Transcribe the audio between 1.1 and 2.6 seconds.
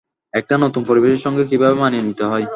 সঙ্গে কীভাবে মানিয়ে নিতে হয়।